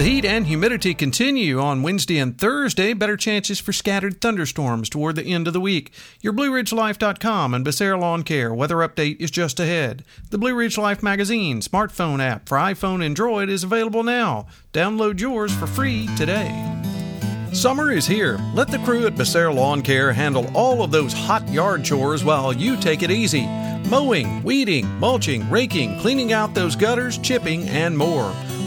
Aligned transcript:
The 0.00 0.06
heat 0.06 0.24
and 0.24 0.46
humidity 0.46 0.94
continue 0.94 1.60
on 1.60 1.82
Wednesday 1.82 2.16
and 2.16 2.38
Thursday. 2.38 2.94
Better 2.94 3.18
chances 3.18 3.60
for 3.60 3.74
scattered 3.74 4.18
thunderstorms 4.18 4.88
toward 4.88 5.16
the 5.16 5.26
end 5.26 5.46
of 5.46 5.52
the 5.52 5.60
week. 5.60 5.92
Your 6.22 6.32
BlueRidgeLife.com 6.32 7.52
and 7.52 7.66
Becerra 7.66 8.00
Lawn 8.00 8.22
Care 8.22 8.54
weather 8.54 8.76
update 8.76 9.20
is 9.20 9.30
just 9.30 9.60
ahead. 9.60 10.02
The 10.30 10.38
Blue 10.38 10.54
Ridge 10.54 10.78
Life 10.78 11.02
magazine 11.02 11.60
smartphone 11.60 12.18
app 12.18 12.48
for 12.48 12.56
iPhone 12.56 12.94
and 12.94 13.04
Android 13.04 13.50
is 13.50 13.62
available 13.62 14.02
now. 14.02 14.46
Download 14.72 15.20
yours 15.20 15.54
for 15.54 15.66
free 15.66 16.08
today. 16.16 16.48
Summer 17.52 17.92
is 17.92 18.06
here. 18.06 18.40
Let 18.54 18.68
the 18.68 18.78
crew 18.78 19.06
at 19.06 19.16
Becerra 19.16 19.54
Lawn 19.54 19.82
Care 19.82 20.14
handle 20.14 20.50
all 20.56 20.82
of 20.82 20.92
those 20.92 21.12
hot 21.12 21.46
yard 21.50 21.84
chores 21.84 22.24
while 22.24 22.54
you 22.54 22.78
take 22.78 23.02
it 23.02 23.10
easy. 23.10 23.44
Mowing, 23.90 24.42
weeding, 24.44 24.86
mulching, 24.98 25.50
raking, 25.50 26.00
cleaning 26.00 26.32
out 26.32 26.54
those 26.54 26.74
gutters, 26.74 27.18
chipping, 27.18 27.68
and 27.68 27.98
more. 27.98 28.34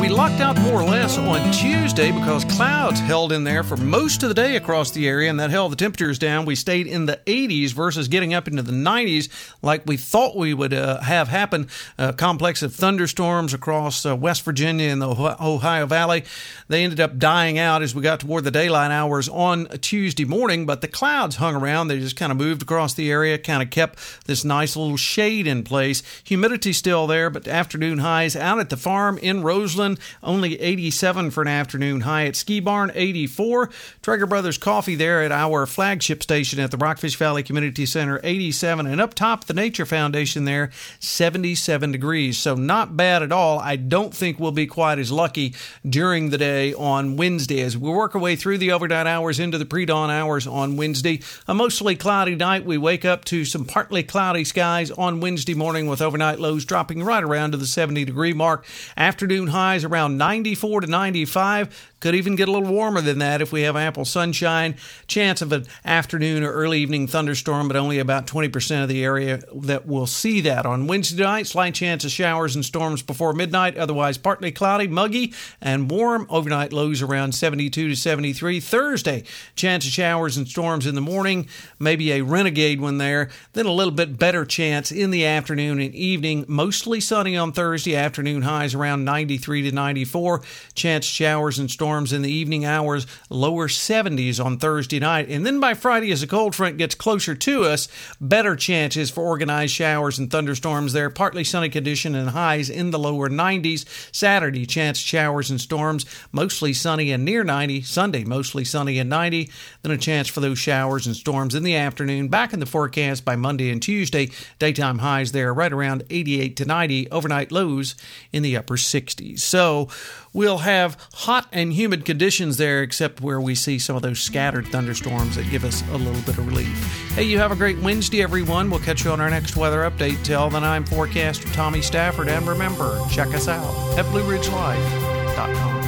we 0.00 0.08
locked 0.08 0.40
out 0.40 0.58
more 0.60 0.80
or 0.80 0.84
less 0.84 1.18
on 1.18 1.52
Tuesday 1.52 2.10
because 2.10 2.44
clouds 2.44 3.00
held 3.00 3.32
in 3.32 3.44
there 3.44 3.62
for 3.62 3.76
most 3.76 4.22
of 4.22 4.28
the 4.28 4.34
day 4.34 4.56
across 4.56 4.90
the 4.90 5.08
area, 5.08 5.30
and 5.30 5.40
that 5.40 5.50
held 5.50 5.72
the 5.72 5.76
temperatures 5.76 6.18
down. 6.18 6.44
We 6.44 6.54
stayed 6.54 6.86
in 6.86 7.06
the 7.06 7.20
80s 7.26 7.72
versus 7.72 8.08
getting 8.08 8.34
up 8.34 8.46
into 8.46 8.62
the 8.62 8.72
90s 8.72 9.28
like 9.62 9.82
we 9.86 9.96
thought 9.96 10.36
we 10.36 10.54
would 10.54 10.74
uh, 10.74 11.00
have 11.00 11.28
happen. 11.28 11.68
A 11.98 12.12
complex 12.12 12.62
of 12.62 12.74
thunderstorms 12.74 13.54
across 13.54 14.04
uh, 14.04 14.14
West 14.14 14.44
Virginia 14.44 14.90
and 14.90 15.00
the 15.00 15.08
Ohio 15.08 15.86
Valley. 15.86 16.24
They 16.68 16.84
ended 16.84 17.00
up 17.00 17.18
dying 17.18 17.58
out 17.58 17.82
as 17.82 17.94
we 17.94 18.02
got 18.02 18.20
toward 18.20 18.44
the 18.44 18.50
daylight 18.50 18.90
hours 18.90 19.28
on 19.28 19.66
Tuesday 19.80 20.24
morning, 20.24 20.66
but 20.66 20.80
the 20.80 20.88
clouds 20.88 21.36
hung 21.36 21.54
around. 21.54 21.88
They 21.88 21.98
just 21.98 22.16
kind 22.16 22.32
of 22.32 22.38
moved 22.38 22.62
across 22.62 22.94
the 22.94 23.10
area, 23.10 23.38
kind 23.38 23.62
of 23.62 23.70
kept 23.70 23.98
this 24.26 24.44
nice 24.44 24.76
little 24.76 24.96
shade 24.96 25.46
in 25.46 25.62
place. 25.62 26.02
Humidity 26.24 26.72
still 26.72 27.06
there, 27.06 27.30
but 27.30 27.48
afternoon 27.48 27.98
highs 27.98 28.36
out 28.36 28.58
at 28.58 28.70
the 28.70 28.76
farm 28.76 29.18
in 29.18 29.42
Roseland 29.42 29.93
only 30.22 30.60
87 30.60 31.30
for 31.30 31.42
an 31.42 31.48
afternoon 31.48 32.02
high 32.02 32.26
at 32.26 32.36
Ski 32.36 32.60
Barn, 32.60 32.92
84. 32.94 33.68
Trager 34.02 34.28
Brothers 34.28 34.58
Coffee 34.58 34.94
there 34.94 35.22
at 35.22 35.32
our 35.32 35.66
flagship 35.66 36.22
station 36.22 36.60
at 36.60 36.70
the 36.70 36.76
Rockfish 36.76 37.16
Valley 37.16 37.42
Community 37.42 37.86
Center, 37.86 38.20
87. 38.22 38.86
And 38.86 39.00
up 39.00 39.14
top, 39.14 39.44
the 39.44 39.54
Nature 39.54 39.86
Foundation 39.86 40.44
there, 40.44 40.70
77 41.00 41.92
degrees. 41.92 42.38
So 42.38 42.54
not 42.54 42.96
bad 42.96 43.22
at 43.22 43.32
all. 43.32 43.58
I 43.58 43.76
don't 43.76 44.14
think 44.14 44.38
we'll 44.38 44.52
be 44.52 44.66
quite 44.66 44.98
as 44.98 45.10
lucky 45.12 45.54
during 45.88 46.30
the 46.30 46.38
day 46.38 46.74
on 46.74 47.16
Wednesday 47.16 47.60
as 47.60 47.76
we 47.76 47.90
work 47.90 48.14
our 48.14 48.20
way 48.20 48.36
through 48.36 48.58
the 48.58 48.72
overnight 48.72 49.06
hours 49.06 49.38
into 49.38 49.58
the 49.58 49.64
pre 49.64 49.84
dawn 49.84 50.10
hours 50.10 50.46
on 50.46 50.76
Wednesday. 50.76 51.20
A 51.46 51.54
mostly 51.54 51.96
cloudy 51.96 52.34
night. 52.34 52.64
We 52.64 52.78
wake 52.78 53.04
up 53.04 53.24
to 53.26 53.44
some 53.44 53.64
partly 53.64 54.02
cloudy 54.02 54.44
skies 54.44 54.90
on 54.90 55.20
Wednesday 55.20 55.54
morning 55.54 55.86
with 55.86 56.02
overnight 56.02 56.38
lows 56.38 56.64
dropping 56.64 57.02
right 57.02 57.22
around 57.22 57.52
to 57.52 57.56
the 57.56 57.66
70 57.66 58.04
degree 58.04 58.32
mark. 58.32 58.64
Afternoon 58.96 59.48
highs 59.74 59.84
around 59.84 60.16
94 60.16 60.82
to 60.82 60.86
95. 60.86 61.92
Could 62.04 62.16
even 62.16 62.36
get 62.36 62.50
a 62.50 62.52
little 62.52 62.70
warmer 62.70 63.00
than 63.00 63.20
that 63.20 63.40
if 63.40 63.50
we 63.50 63.62
have 63.62 63.76
ample 63.76 64.04
sunshine. 64.04 64.76
Chance 65.06 65.40
of 65.40 65.52
an 65.52 65.64
afternoon 65.86 66.42
or 66.42 66.52
early 66.52 66.80
evening 66.80 67.06
thunderstorm, 67.06 67.66
but 67.66 67.78
only 67.78 67.98
about 67.98 68.26
20% 68.26 68.82
of 68.82 68.90
the 68.90 69.02
area 69.02 69.40
that 69.54 69.86
will 69.86 70.06
see 70.06 70.42
that. 70.42 70.66
On 70.66 70.86
Wednesday 70.86 71.22
night, 71.22 71.46
slight 71.46 71.72
chance 71.72 72.04
of 72.04 72.10
showers 72.10 72.54
and 72.54 72.62
storms 72.62 73.00
before 73.00 73.32
midnight, 73.32 73.78
otherwise 73.78 74.18
partly 74.18 74.52
cloudy, 74.52 74.86
muggy, 74.86 75.32
and 75.62 75.90
warm. 75.90 76.26
Overnight 76.28 76.74
lows 76.74 77.00
around 77.00 77.34
72 77.34 77.88
to 77.88 77.96
73. 77.96 78.60
Thursday, 78.60 79.24
chance 79.56 79.86
of 79.86 79.92
showers 79.92 80.36
and 80.36 80.46
storms 80.46 80.86
in 80.86 80.96
the 80.96 81.00
morning, 81.00 81.48
maybe 81.78 82.12
a 82.12 82.20
renegade 82.20 82.82
one 82.82 82.98
there. 82.98 83.30
Then 83.54 83.64
a 83.64 83.72
little 83.72 83.94
bit 83.94 84.18
better 84.18 84.44
chance 84.44 84.92
in 84.92 85.10
the 85.10 85.24
afternoon 85.24 85.80
and 85.80 85.94
evening. 85.94 86.44
Mostly 86.48 87.00
sunny 87.00 87.34
on 87.34 87.52
Thursday, 87.52 87.96
afternoon 87.96 88.42
highs 88.42 88.74
around 88.74 89.06
93 89.06 89.62
to 89.62 89.72
94. 89.72 90.42
Chance 90.74 91.06
showers 91.06 91.58
and 91.58 91.70
storms 91.70 91.93
storms 91.94 92.12
in 92.12 92.22
the 92.22 92.32
evening 92.32 92.64
hours, 92.64 93.06
lower 93.30 93.68
70s 93.68 94.44
on 94.44 94.58
Thursday 94.58 94.98
night. 94.98 95.28
And 95.28 95.46
then 95.46 95.60
by 95.60 95.74
Friday, 95.74 96.10
as 96.10 96.22
the 96.22 96.26
cold 96.26 96.52
front 96.52 96.76
gets 96.76 96.96
closer 96.96 97.36
to 97.36 97.62
us, 97.62 97.86
better 98.20 98.56
chances 98.56 99.12
for 99.12 99.22
organized 99.22 99.72
showers 99.72 100.18
and 100.18 100.28
thunderstorms 100.28 100.92
there. 100.92 101.08
Partly 101.08 101.44
sunny 101.44 101.68
condition 101.68 102.16
and 102.16 102.30
highs 102.30 102.68
in 102.68 102.90
the 102.90 102.98
lower 102.98 103.28
90s. 103.28 103.86
Saturday, 104.12 104.66
chance 104.66 104.98
showers 104.98 105.50
and 105.50 105.60
storms, 105.60 106.04
mostly 106.32 106.72
sunny 106.72 107.12
and 107.12 107.24
near 107.24 107.44
90. 107.44 107.82
Sunday, 107.82 108.24
mostly 108.24 108.64
sunny 108.64 108.98
and 108.98 109.08
90. 109.08 109.48
Then 109.82 109.92
a 109.92 109.96
chance 109.96 110.26
for 110.26 110.40
those 110.40 110.58
showers 110.58 111.06
and 111.06 111.14
storms 111.14 111.54
in 111.54 111.62
the 111.62 111.76
afternoon. 111.76 112.26
Back 112.26 112.52
in 112.52 112.58
the 112.58 112.66
forecast 112.66 113.24
by 113.24 113.36
Monday 113.36 113.70
and 113.70 113.80
Tuesday. 113.80 114.30
Daytime 114.58 114.98
highs 114.98 115.30
there 115.30 115.54
right 115.54 115.72
around 115.72 116.02
88 116.10 116.56
to 116.56 116.64
90. 116.64 117.08
Overnight 117.12 117.52
lows 117.52 117.94
in 118.32 118.42
the 118.42 118.56
upper 118.56 118.76
60s. 118.76 119.38
So 119.38 119.88
we'll 120.32 120.58
have 120.58 120.96
hot 121.12 121.46
and 121.52 121.72
humid 121.72 121.83
humid 121.84 122.06
conditions 122.06 122.56
there, 122.56 122.82
except 122.82 123.20
where 123.20 123.42
we 123.42 123.54
see 123.54 123.78
some 123.78 123.94
of 123.94 124.00
those 124.00 124.18
scattered 124.18 124.66
thunderstorms 124.68 125.36
that 125.36 125.50
give 125.50 125.66
us 125.66 125.86
a 125.90 125.98
little 125.98 126.22
bit 126.22 126.38
of 126.38 126.46
relief. 126.46 127.12
Hey, 127.12 127.24
you 127.24 127.38
have 127.38 127.52
a 127.52 127.56
great 127.56 127.76
Wednesday, 127.80 128.22
everyone. 128.22 128.70
We'll 128.70 128.80
catch 128.80 129.04
you 129.04 129.10
on 129.10 129.20
our 129.20 129.28
next 129.28 129.54
weather 129.54 129.80
update. 129.80 130.24
Till 130.24 130.48
then, 130.48 130.64
I'm 130.64 130.86
forecaster 130.86 131.46
Tommy 131.48 131.82
Stafford, 131.82 132.28
and 132.28 132.48
remember, 132.48 132.98
check 133.10 133.28
us 133.34 133.48
out 133.48 133.98
at 133.98 134.06
BlueRidgeLife.com. 134.06 135.83